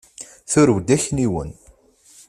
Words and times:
Turew-d 0.51 0.87
akniwen. 0.95 1.51